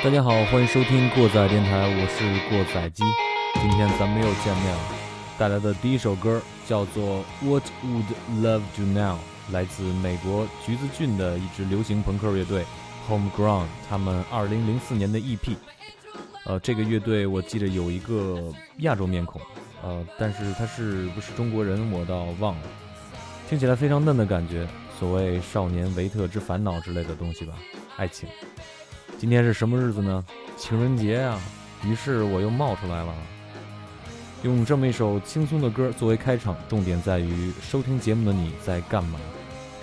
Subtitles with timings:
[0.00, 3.02] 大家好，欢迎收听过载电台，我是过载机。
[3.60, 4.80] 今天咱们又见面了，
[5.36, 8.04] 带来的第一首歌叫做《What Would
[8.40, 9.16] Love Do Now》，
[9.52, 12.64] 来自美国橘子郡的一支流行朋克乐队
[13.08, 15.56] Homegrown，他们2004年的 EP。
[16.44, 19.40] 呃，这个乐队我记得有一个亚洲面孔，
[19.82, 22.62] 呃，但是他是不是中国人我倒忘了。
[23.48, 24.64] 听起来非常嫩的感觉，
[24.96, 27.54] 所谓少年维特之烦恼之类的东西吧，
[27.96, 28.28] 爱情。
[29.18, 30.24] 今天是什么日子呢？
[30.56, 31.40] 情人节啊！
[31.84, 33.12] 于是我又冒出来了，
[34.44, 36.56] 用这么一首轻松的歌作为开场。
[36.68, 39.18] 重点在于收听节目的你在干嘛？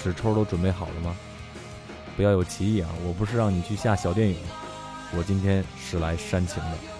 [0.01, 1.13] 纸抽都准备好了吗？
[2.15, 2.89] 不要有歧义啊！
[3.05, 4.37] 我不是让你去下小电影，
[5.17, 6.94] 我今天是来煽情的。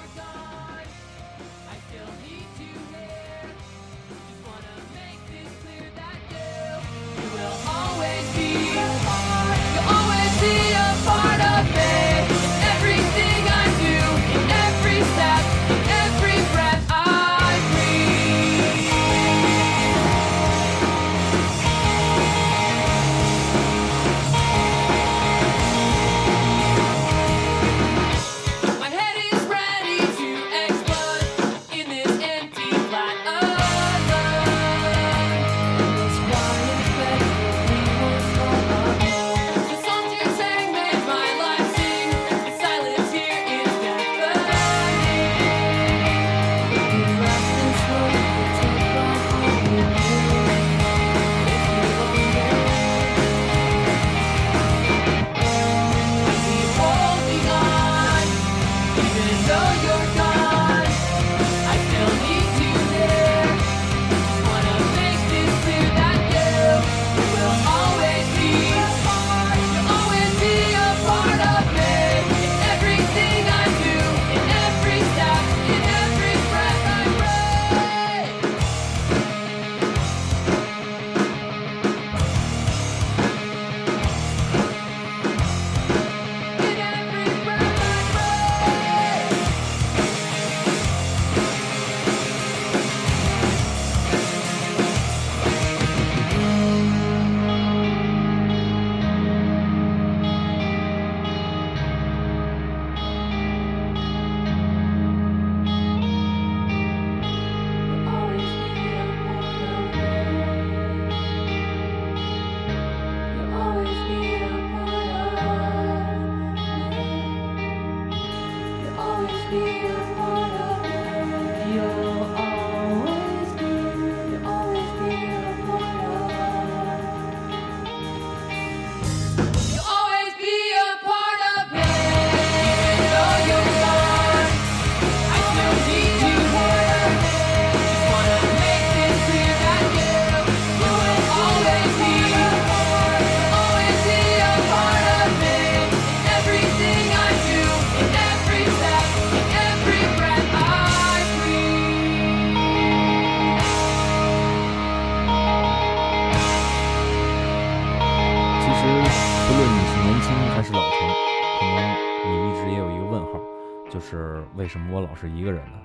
[165.16, 165.78] 是一个人呢？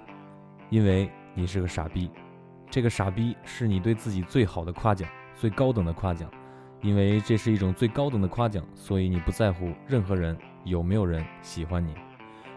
[0.69, 2.11] 因为你是个傻逼，
[2.71, 6.31] 这个傻逼是你对自己最好的夸奖，最高等的夸奖。
[6.83, 11.93] 因为这是一种最高等的夸奖，所以你不在乎任何人有没有人喜欢你。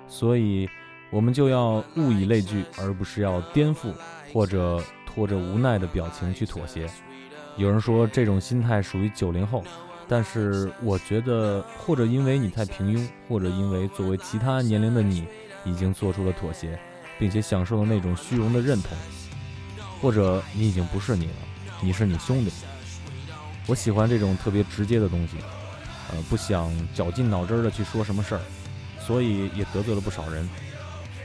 [0.08, 0.70] 所以，
[1.10, 3.94] 我们就要物以类聚，而不是要颠覆
[4.32, 6.88] 或者拖着无奈的表情去妥协。
[7.58, 9.62] 有人说这种心态属于九零后，
[10.08, 15.28] 但是我觉得，或者因为你太平庸，或者因为作为其他年龄的你。
[15.66, 16.80] 已经做出了妥协，
[17.20, 18.98] 并且享受了那种虚荣的认同，
[20.02, 21.34] 或者你已经不是你了，
[21.82, 22.52] 你是你兄弟。
[23.66, 25.38] 我喜欢这种特别直接的东西，
[26.12, 28.42] 呃，不想绞尽脑汁的去说什么事儿，
[29.00, 30.50] 所以也得罪了不少人。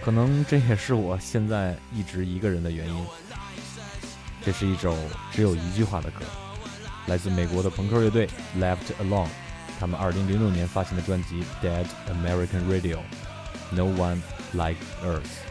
[0.05, 3.06] 可能这也是我现在一直一个人的原因。
[4.44, 4.96] 这是一首
[5.32, 6.25] 只有一句话的歌，
[7.06, 9.26] 来自美国的朋克乐队 Left Alone，
[9.79, 12.99] 他们2006年发行的专辑 Dead American Radio。
[13.73, 14.23] No one
[14.55, 15.47] like Earth.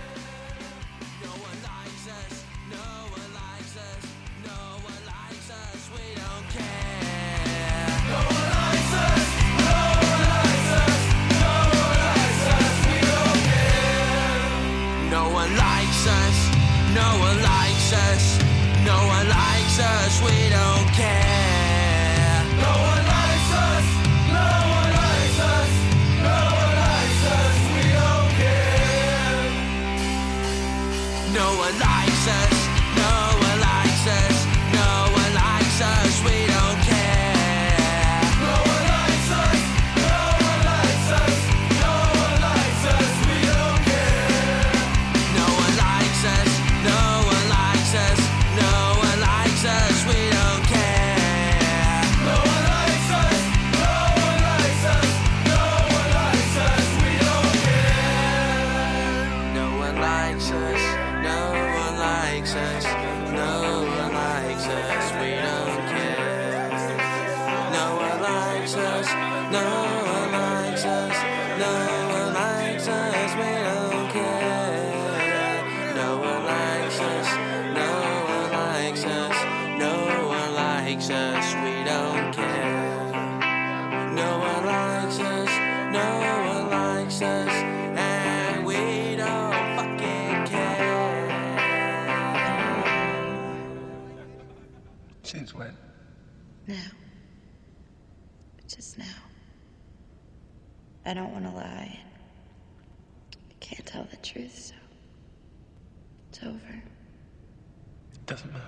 [108.37, 108.65] Doesn't matter.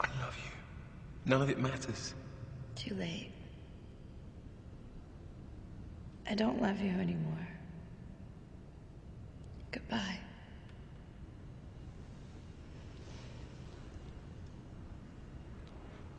[0.00, 0.50] I love you.
[1.26, 2.14] None of it matters.
[2.76, 3.32] Too late.
[6.30, 7.48] I don't love you anymore.
[9.72, 10.18] Goodbye.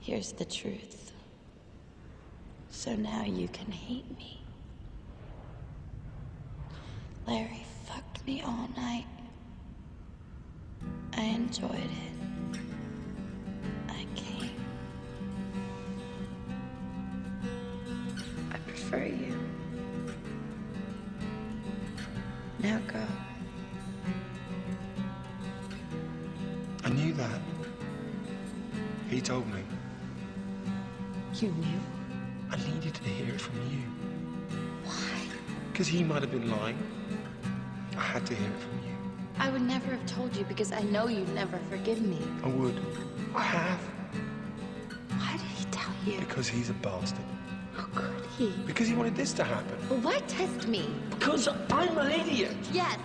[0.01, 1.13] Here's the truth.
[2.71, 4.41] So now you can hate me.
[7.25, 9.05] Larry fucked me all night.
[11.45, 12.59] I enjoyed it.
[13.87, 14.49] I came.
[18.51, 19.37] I prefer you.
[22.59, 22.99] Now go.
[26.83, 27.41] I knew that.
[29.11, 29.61] He told me.
[31.35, 31.79] You knew?
[32.49, 33.83] I needed to hear it from you.
[34.83, 34.95] Why?
[35.71, 36.77] Because he might have been lying.
[37.95, 38.94] I had to hear it from you.
[40.35, 42.19] You because I know you'd never forgive me.
[42.43, 42.79] I would.
[43.35, 43.79] I have.
[45.17, 46.19] Why did he tell you?
[46.19, 47.25] Because he's a bastard.
[47.75, 48.53] How could he?
[48.65, 49.77] Because he wanted this to happen.
[49.89, 50.89] Well, why test me?
[51.09, 52.55] Because I'm an idiot.
[52.71, 52.97] Yes.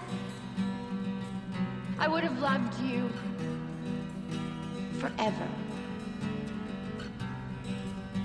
[1.99, 3.11] I would have loved you
[4.99, 5.49] forever.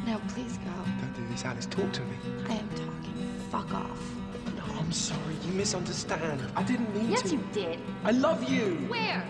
[0.06, 0.72] Now, please go.
[1.02, 1.66] Don't do this, Alice.
[1.66, 2.16] Talk to me.
[2.48, 3.32] I am talking.
[3.50, 4.15] Fuck off.
[4.96, 5.36] Sorry.
[5.46, 6.42] You misunderstand.
[6.56, 7.30] I didn't mean Yes, to.
[7.36, 7.80] you did.
[8.06, 8.76] I love you.
[8.88, 9.22] Where?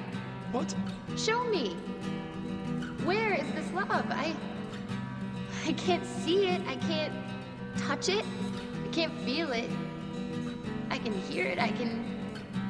[0.52, 0.74] What?
[1.18, 1.74] Show me.
[3.04, 3.90] Where is this love?
[4.12, 4.36] I.
[5.66, 6.62] I can't see it.
[6.68, 7.14] I can't
[7.78, 8.24] touch it.
[8.86, 9.70] I can't feel it.
[10.92, 11.58] I can hear it.
[11.60, 12.06] I can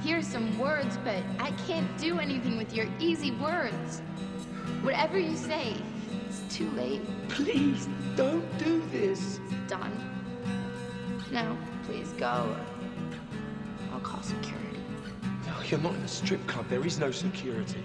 [0.02, 4.02] hear some words, but I can't do anything with your easy words.
[4.84, 5.76] Whatever you say,
[6.28, 7.02] it's too late.
[7.28, 9.42] Please, don't do this.
[9.52, 9.92] It's done.
[11.30, 12.56] Now, please go.
[14.06, 14.80] I'll call security.
[15.48, 16.68] No, you're not in a strip club.
[16.70, 17.84] There is no security.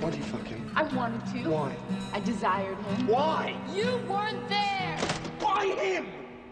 [0.00, 0.68] Why do you fuck him?
[0.74, 1.48] I wanted to.
[1.48, 1.76] Why?
[2.12, 3.06] I desired him.
[3.06, 3.56] Why?
[3.72, 4.98] You weren't there.
[5.38, 6.06] Why him?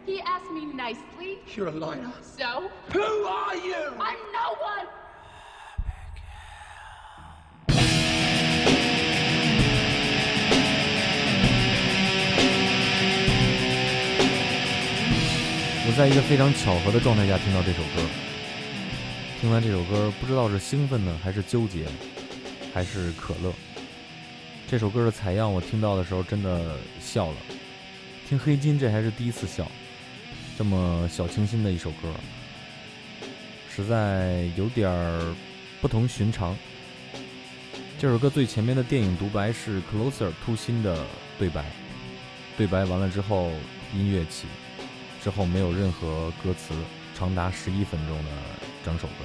[0.06, 1.40] He asked me nicely.
[1.56, 2.12] You're a liar.
[2.22, 3.74] So, Who are you?
[3.98, 4.86] I'm no one.
[16.00, 18.02] 在一个非常巧合的状态下听到这首歌，
[19.38, 21.84] 听完这首歌，不知道是兴奋呢，还是纠结，
[22.72, 23.52] 还是可乐。
[24.66, 27.36] 这首歌的采样我听到的时候真的笑了，
[28.26, 29.70] 听黑金这还是第一次笑，
[30.56, 32.08] 这么小清新的一首歌，
[33.68, 35.36] 实在有点儿
[35.82, 36.56] 不同寻常。
[37.98, 41.04] 这首歌最前面的电影独白是 Closer 突心的
[41.38, 41.62] 对白，
[42.56, 43.50] 对白完了之后
[43.94, 44.46] 音乐起。
[45.22, 46.74] 之后没有任何歌词，
[47.14, 48.30] 长达十一分钟的
[48.84, 49.24] 整首歌。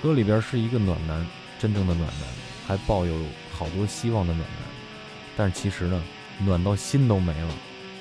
[0.00, 1.26] 歌里边是一个暖男，
[1.58, 2.28] 真正的暖男，
[2.66, 3.14] 还抱有
[3.52, 4.58] 好多希望的暖男。
[5.36, 6.02] 但是其实呢，
[6.38, 7.48] 暖到心都没了，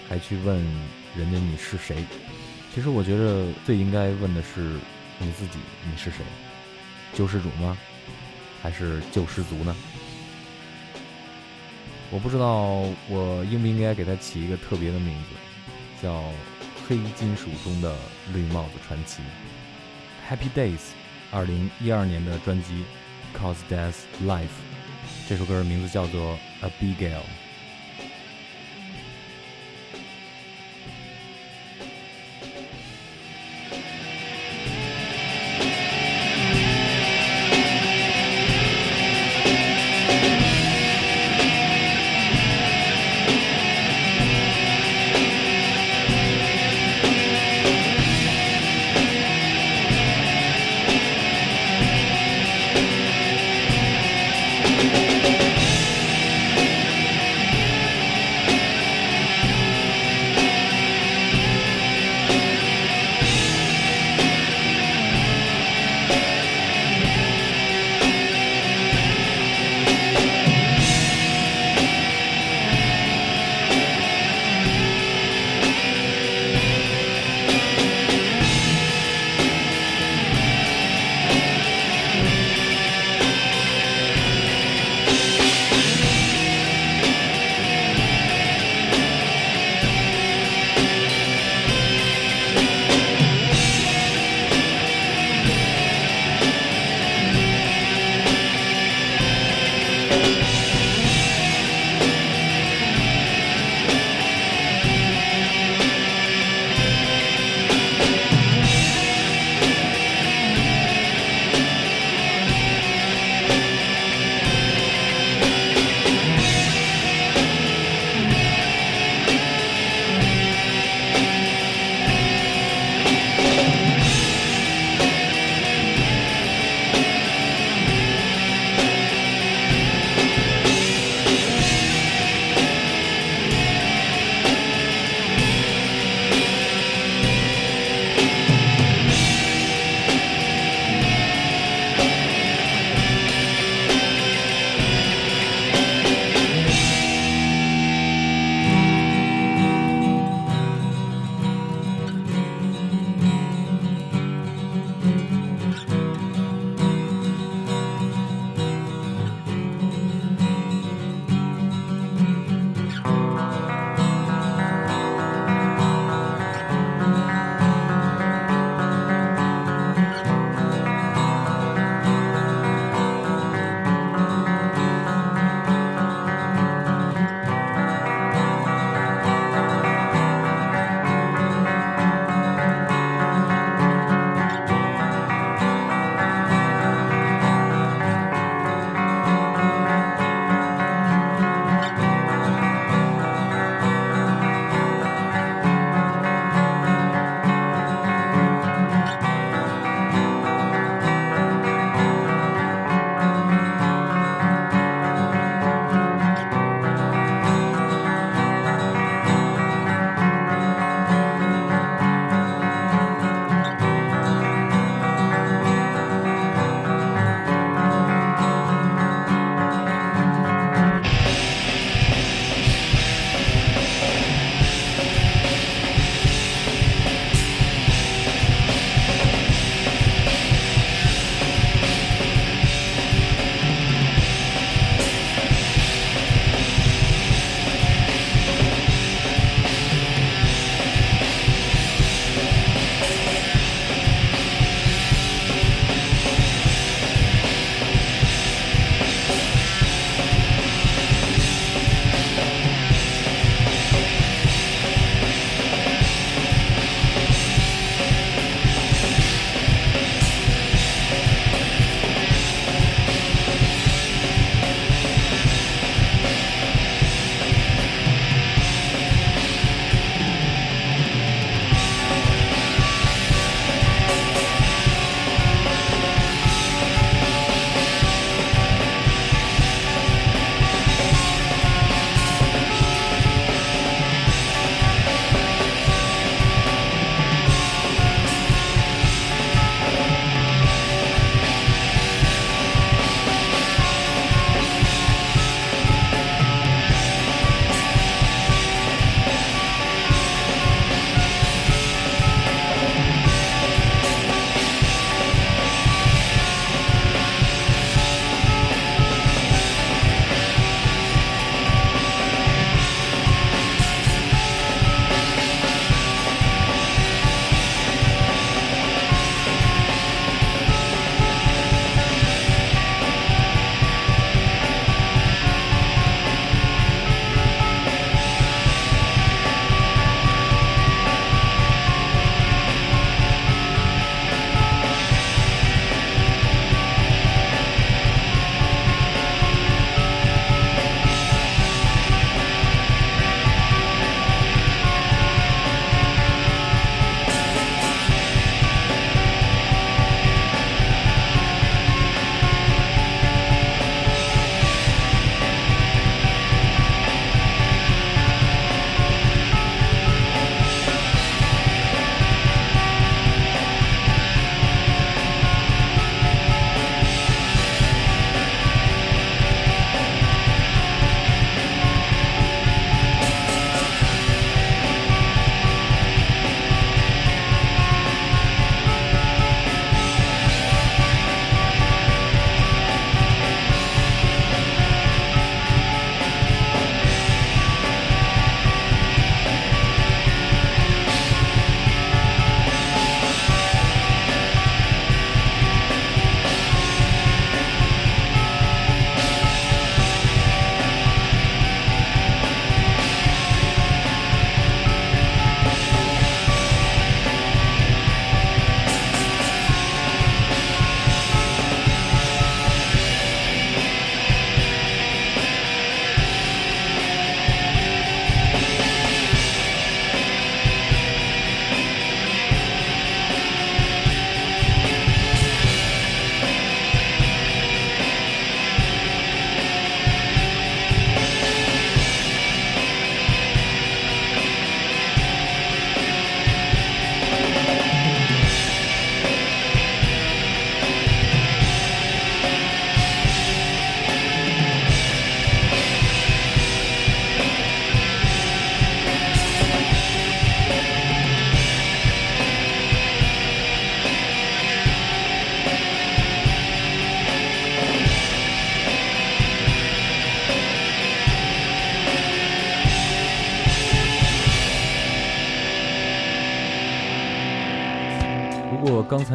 [0.07, 0.57] 还去问
[1.15, 2.05] 人家你是谁？
[2.73, 4.77] 其实我觉得最应该问的是
[5.17, 5.57] 你自己，
[5.89, 6.23] 你是谁？
[7.13, 7.77] 救世主吗？
[8.61, 9.75] 还是救世族呢？
[12.11, 16.23] 我不知道我应不应该给他起一个特别的名字，叫。
[16.91, 17.95] 黑金属中的
[18.33, 19.21] 绿帽子传奇
[20.29, 20.89] ，Happy Days，
[21.31, 22.83] 二零一二年的专辑
[23.39, 23.95] 《Cause Death
[24.25, 24.41] Life》，
[25.25, 27.19] 这首歌的名字叫做《Abigail》。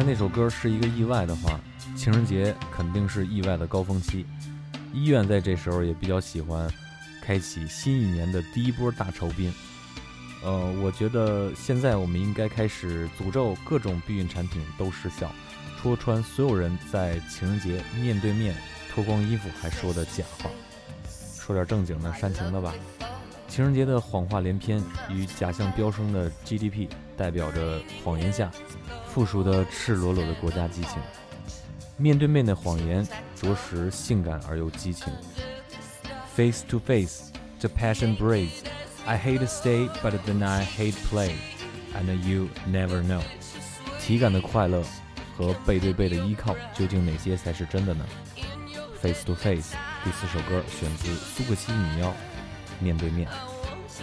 [0.07, 1.59] 那首歌是一个意外的话，
[1.93, 4.25] 情人节肯定是意外的高峰期。
[4.93, 6.71] 医院在这时候也比较喜欢
[7.21, 9.53] 开启新一年的第一波大酬宾。
[10.45, 15.29] 呃，我觉得现在我们应该开始诅咒各种避孕产品都失效，
[15.81, 18.55] 戳穿所有人在情人节面对面
[18.89, 20.49] 脱光衣服还说的假话。
[21.37, 22.73] 说点正经的、煽情的吧。
[23.49, 28.49] 情人节的谎话连篇与假象飙升的 GDP，代表着谎言下
[29.07, 31.01] 附属的赤裸裸的国家激情。
[31.97, 35.11] 面对面的谎言着实性感而又激情。
[36.35, 38.61] Face to face, the passion breaks.
[39.05, 41.31] I hate to stay, but then I hate play,
[41.95, 43.21] and you never know.
[43.99, 44.83] 体感的快乐
[45.35, 48.05] 和背对背的依靠，究竟哪些才是真的呢
[49.01, 52.13] ？Face to face 第四首歌选自苏克西女妖。
[52.79, 53.27] 面对面，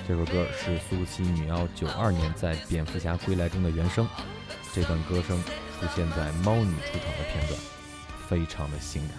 [0.06, 4.06] 这首歌是苏西女妖九二年在《蝙蝠侠归来》中的原声，
[4.74, 5.42] 这段歌声
[5.80, 7.58] 出现在猫女出场的片段，
[8.28, 9.16] 非常的性感。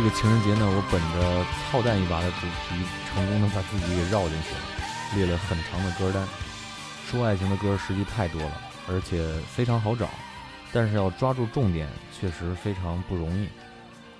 [0.00, 2.82] 这个情人节呢，我本着操蛋一把的主题，
[3.12, 4.60] 成功的把自己给绕进去了，
[5.14, 6.26] 列了很长的歌单。
[7.04, 8.52] 说爱情的歌实际太多了，
[8.88, 10.08] 而且非常好找，
[10.72, 11.86] 但是要抓住重点，
[12.18, 13.46] 确实非常不容易。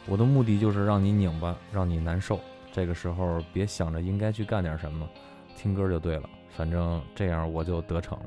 [0.04, 2.38] 我的目的就是让你拧巴，让你难受。
[2.70, 5.08] 这个时候别想着应该去干点什么，
[5.56, 8.26] 听歌就对了，反正这样我就得逞了。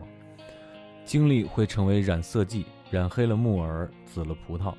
[1.05, 4.73] 经历会成为染色剂，染黑了木耳，紫了葡萄。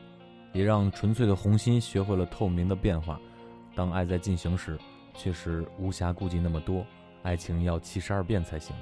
[0.55, 3.21] 也让纯粹的红心学会了透明的变化。
[3.75, 4.79] 当爱在进行时，
[5.15, 6.83] 确实无暇顾及那么多。
[7.23, 8.75] 爱情要七十二变才行。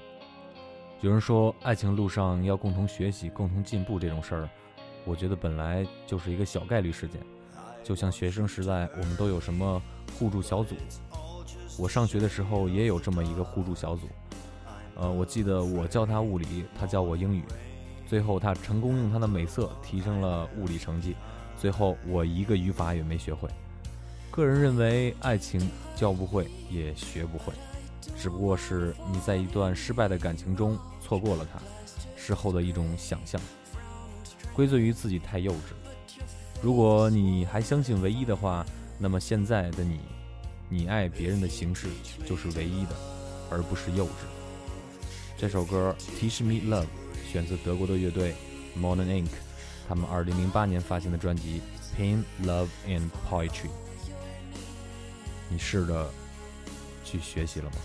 [1.00, 4.48] 有人说，爱情路上要共同学习、共同进步这种事儿，
[5.04, 7.20] 我觉得本来就是一个小概率事件。
[7.82, 9.82] 就像学生时代，我们都有什么
[10.16, 10.76] 互助小组。
[11.78, 14.06] 我上学的时候也有这么一个互助小组。
[14.94, 17.42] 呃，我记得我教他物理，他教我英语。
[18.06, 21.16] 最后他成功用他的美色提升了物理成绩。
[21.62, 23.48] 最后我一个语法也没学会，
[24.32, 27.52] 个人认为，爱情教不会也学不会，
[28.18, 31.62] 只不过是你在一段失败的感情中错过了它，
[32.16, 33.40] 事后的一种想象，
[34.52, 35.56] 归罪于自己太幼稚。
[36.60, 38.66] 如果你还相信唯一的话，
[38.98, 40.00] 那么现在的你，
[40.68, 41.86] 你爱别人的形式
[42.26, 42.96] 就是唯一的，
[43.48, 44.10] 而不是幼稚。
[45.36, 46.86] 这首歌《Teach Me Love》
[47.32, 48.34] 选自德国的乐队
[48.76, 49.30] Modern Ink，
[49.92, 51.60] 他们二零零八年发行的专辑
[52.00, 53.66] 《Pain, Love and Poetry》。
[55.50, 56.10] 你试着
[57.04, 57.76] 去学习了吗？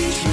[0.00, 0.29] Sweet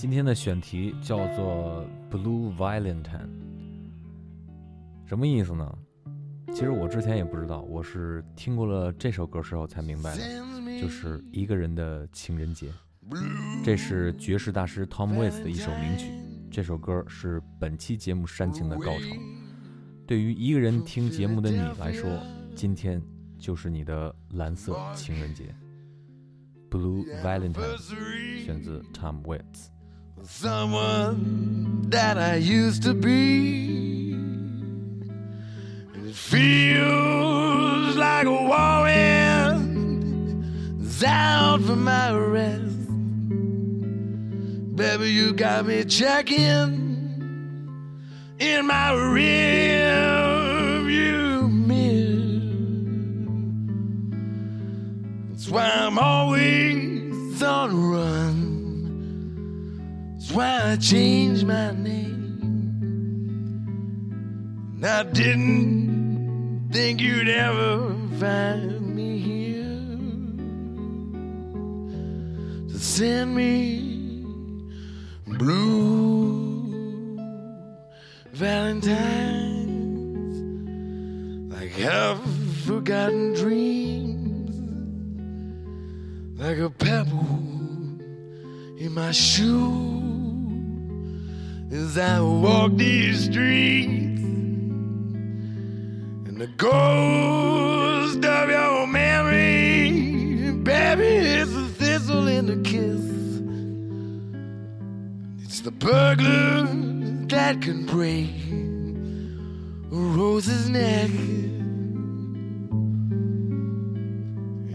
[0.00, 3.28] 今天的选题叫做 Blue Valentine，
[5.04, 5.78] 什么意思呢？
[6.54, 12.72] 其实我之前也不知道，我是听过了这首歌之后才明白的，就是一个人的情人节。
[13.62, 16.10] 这是爵士大师 Tom Waits 的一首名曲，
[16.50, 19.14] 这首歌是本期节目煽情的高潮。
[20.06, 22.08] 对于一个人听节目的你来说，
[22.54, 23.02] 今天
[23.38, 25.54] 就是你的蓝色情人节。
[26.70, 27.76] Blue Valentine
[28.42, 29.66] 选自 Tom Waits。
[30.24, 34.12] Someone that I used to be.
[35.94, 38.90] And it feels like a warrant
[41.04, 42.88] out for my arrest.
[44.76, 46.88] Baby, you got me checking
[48.38, 49.90] in my rearview
[51.66, 52.30] mirror.
[55.30, 58.49] That's why I'm always on run.
[60.32, 62.38] Why I changed my name.
[64.76, 69.64] And I didn't think you'd ever find me here
[72.68, 74.24] to send me
[75.26, 76.60] blue
[78.32, 79.02] Valentines
[81.52, 82.20] like half
[82.64, 84.54] forgotten dreams,
[86.38, 87.26] like a pebble
[88.78, 90.19] in my shoe
[91.70, 94.20] as I walk these streets.
[96.26, 103.00] And the ghost of your memory, baby, is a thistle in the kiss.
[105.44, 106.66] It's the burglar
[107.28, 108.30] that can break
[109.92, 111.10] a rose's neck.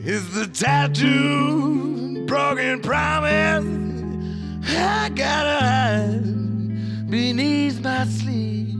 [0.08, 3.65] It's the tattoo, broken promise.
[4.67, 6.44] I gotta hide
[7.10, 8.74] beneath my sleeve.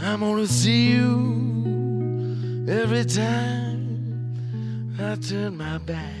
[0.00, 6.12] I'm gonna see you every time I turn my back.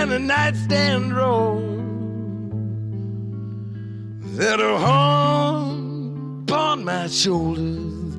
[0.00, 1.60] In the nightstand drawer?
[4.38, 8.14] That are hung upon my shoulders,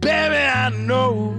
[0.00, 0.36] baby.
[0.36, 1.34] I know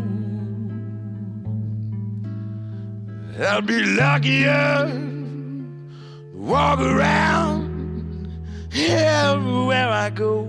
[3.40, 8.32] I'll be luckier to walk around
[8.74, 10.42] everywhere I go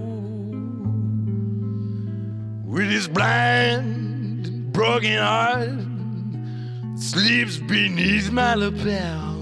[2.64, 5.91] with this blind broken heart
[7.02, 9.34] sleeps beneath my lapel.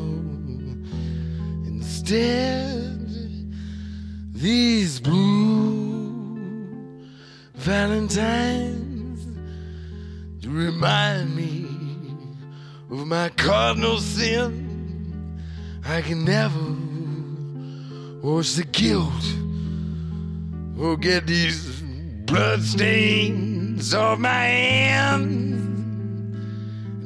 [1.66, 2.98] Instead,
[4.32, 6.40] these blue
[7.54, 9.26] valentines
[10.46, 11.66] remind me
[12.90, 15.38] of my cardinal sin.
[15.84, 16.58] I can never
[18.26, 19.26] wash the guilt
[20.78, 21.82] or get these
[22.24, 25.49] blood stains off my hands.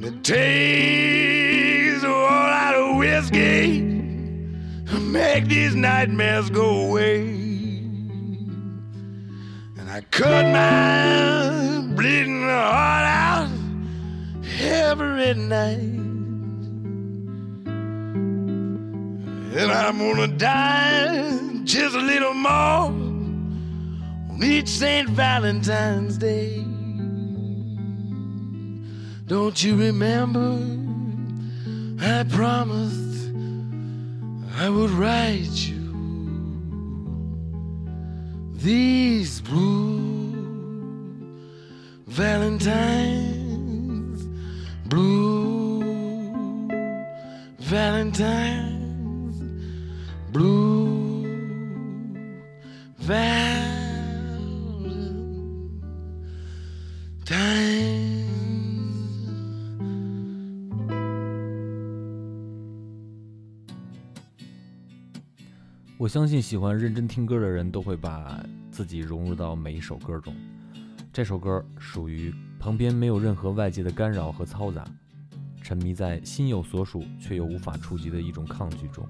[0.04, 3.80] And it takes a whole lot of whiskey
[5.00, 7.20] make these nightmares go away.
[9.78, 13.48] And I cut my bleeding heart out
[14.60, 15.78] every night.
[19.56, 22.92] And I'm gonna die just a little more
[24.30, 25.08] on each St.
[25.08, 26.73] Valentine's Day.
[29.26, 30.58] Don't you remember?
[31.98, 33.30] I promised
[34.56, 35.82] I would write you
[38.54, 40.14] these blue
[42.06, 43.03] Valentine's
[66.14, 70.32] 相信喜欢认真听歌的人都会把自己融入到每一首歌中。
[71.12, 74.84] 这首歌属于旁边没有任何外界的干扰和嘈杂，
[75.60, 79.04] 沉迷在心有所属却又无法触及的一种抗拒中。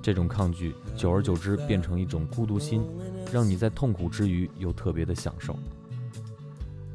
[0.00, 2.82] 这种抗拒，久而久之变成一种孤独心，
[3.30, 5.54] 让你在痛苦之余又特别的享受。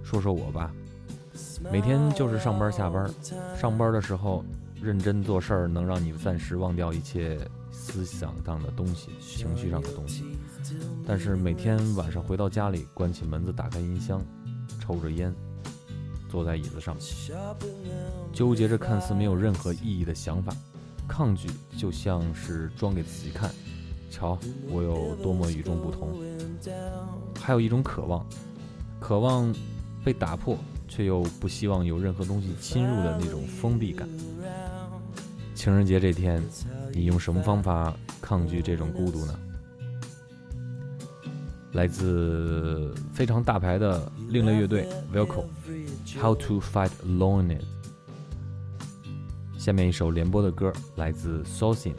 [0.02, 0.74] 说说我吧，
[1.72, 3.08] 每天就是上班下班，
[3.56, 4.44] 上班的时候
[4.82, 7.40] 认真做事儿，能让你暂时忘掉一切
[7.88, 10.26] 思想上的东西、情绪上的东西。
[11.06, 14.22] 但是每天晚上回到家里，关起门子，打开音箱，
[14.80, 15.34] 抽着烟，
[16.30, 16.98] 坐在椅子上，
[18.34, 20.54] 纠结着看似没有任何意义的想法，
[21.08, 21.48] 抗拒
[21.78, 23.50] 就像是装给自己看，
[24.12, 24.38] 瞧
[24.70, 26.20] 我有多么与众不同。
[27.40, 28.28] 还有一种渴望，
[29.00, 29.54] 渴望
[30.04, 30.58] 被打破，
[30.90, 34.08] 却又不希望有任何东西侵入的那种封闭感。
[35.56, 36.44] 情人节这天，
[36.94, 39.40] 你用什么方法抗拒这种孤独呢？
[41.74, 47.66] 来自非常大牌的另类乐队 Wilco，How to Fight Loneliness。
[49.58, 51.94] 下面一首联播的歌来自 Sosin，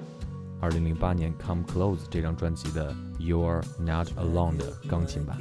[0.60, 5.38] 二零零八年《Come Close》这张专辑的《You're Not Alone》的钢琴版。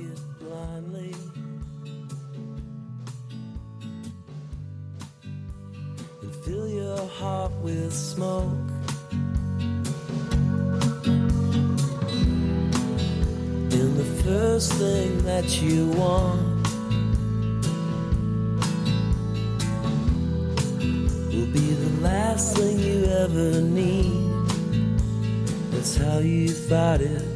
[14.28, 16.68] First thing that you want
[21.32, 24.30] will be the last thing you ever need.
[25.72, 27.27] That's how you fight it.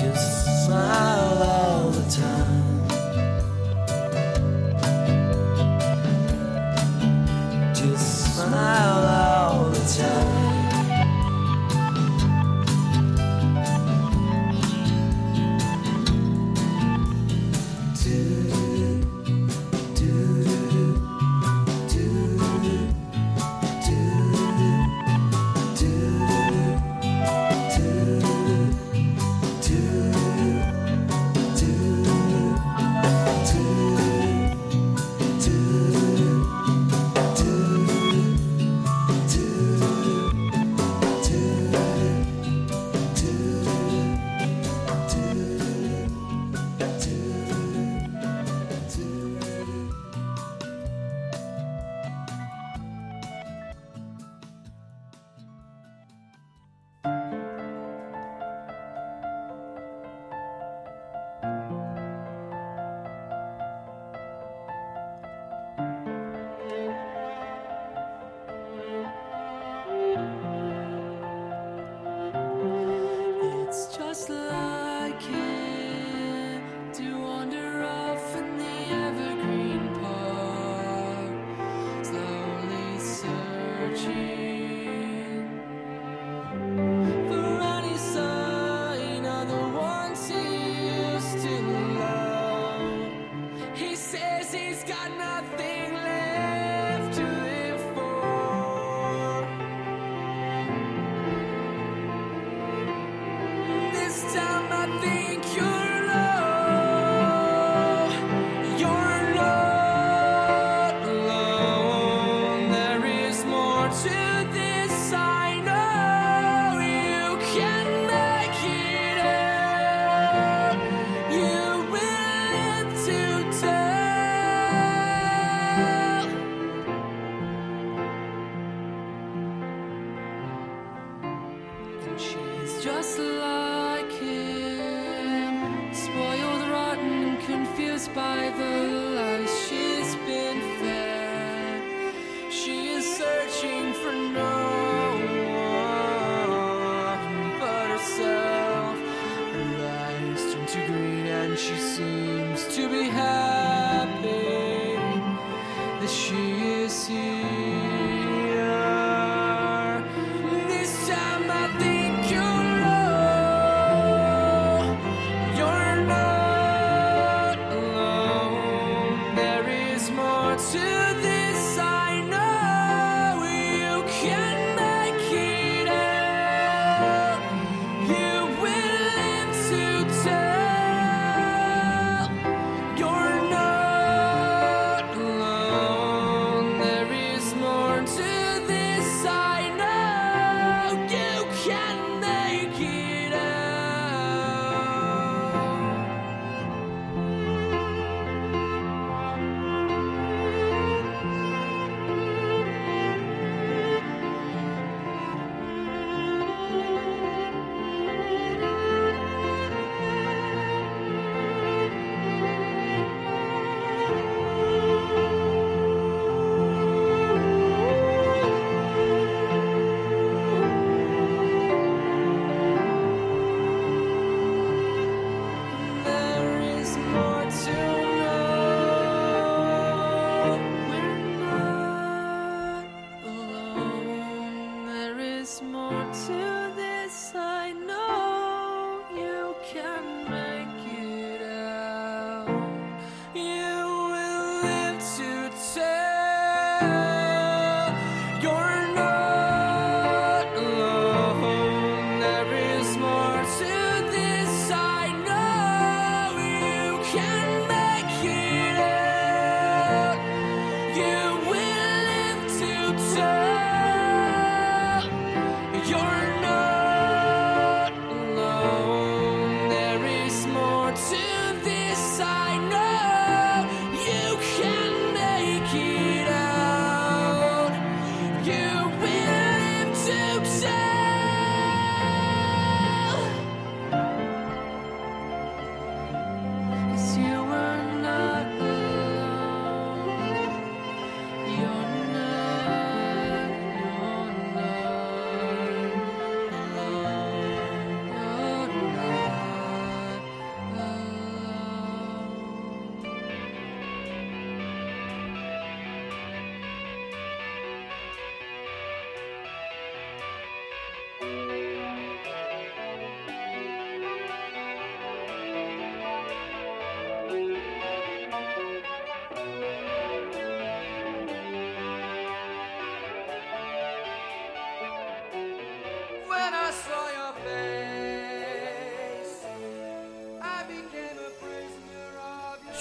[0.00, 2.73] Just smile all the time.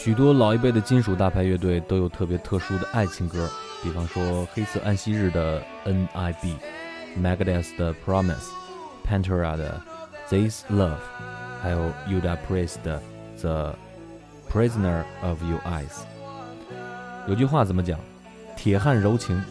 [0.03, 3.49] 许多老一辈的金属大牌乐队都有特别特殊的爱情歌，
[3.81, 6.57] 比方说黑色安息日的 N.I.B、
[7.17, 8.49] Megadeth 的 Promise、
[9.07, 9.81] Pantera 的
[10.27, 10.97] This Love，
[11.61, 12.37] 还有 U.D.A.
[12.45, 13.01] Priest 的
[13.39, 13.73] The
[14.51, 16.01] Prisoner of Your Eyes。
[17.25, 17.97] 有句话怎么讲？
[18.57, 19.41] 铁汉柔情，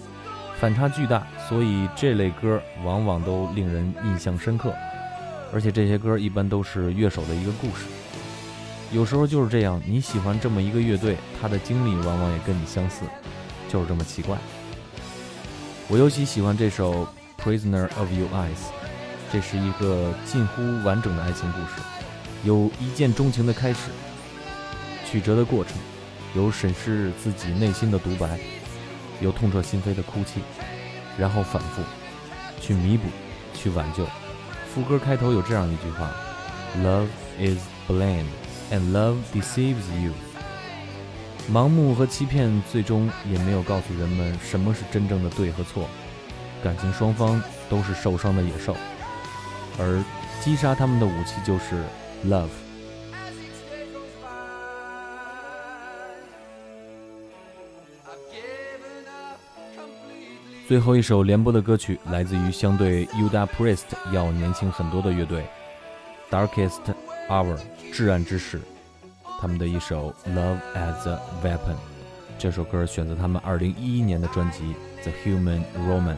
[0.61, 4.75] 反差巨大，所以这类歌往往都令人印象深刻。
[5.51, 7.87] 而且这些歌一般都是乐手的一个故事。
[8.93, 13.07] 有时候就是这样，你喜欢这么一个乐队，他的经历往往也跟你相似，
[13.67, 14.37] 就是这么奇怪。
[15.89, 17.07] 我尤其喜欢这首
[17.43, 18.51] 《Prisoner of Your Eyes》，
[19.33, 21.81] 这是一个近乎完整的爱情故事，
[22.45, 23.91] 有一见钟情的开始，
[25.11, 25.75] 曲折的过程，
[26.35, 28.39] 有审视自己内心的独白，
[29.23, 30.43] 有痛彻心扉的哭泣，
[31.17, 31.83] 然后反复
[32.61, 33.09] 去弥补，
[33.55, 34.07] 去挽救。
[34.75, 36.11] 副歌开头有这样一句话
[36.77, 38.27] ：“Love is blind
[38.73, 40.13] and love deceives you。”
[41.53, 45.89] 盲目和欺骗最终也没有告诉人们什么是真正的对和错。
[46.63, 48.77] 感情双方都是受伤的野兽，
[49.79, 50.03] 而
[50.41, 51.83] 击杀他们的武器就是
[52.27, 52.49] love。
[60.69, 65.45] 最后一首联播的歌曲来自于相对 Uda Priest 要年轻很多的乐队
[66.31, 66.81] Darkest
[67.33, 67.57] Hour
[67.95, 68.61] 至暗之时，
[69.41, 71.77] 他们的一首 Love as a Weapon。
[72.39, 74.63] 这首歌选择他们2011年的专辑
[75.03, 76.13] 《The Human Romance》，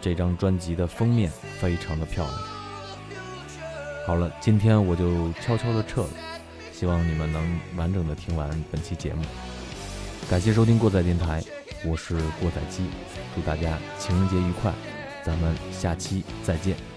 [0.00, 1.30] 这张专辑的封面
[1.60, 2.36] 非常的漂亮。
[4.04, 6.10] 好了，今天我就悄悄的撤了，
[6.72, 9.22] 希望你们能完整的听完本期节目。
[10.28, 11.40] 感谢收听过载电台，
[11.86, 12.86] 我是过载机，
[13.36, 14.72] 祝大家情人节愉快，
[15.24, 16.89] 咱们下期再见。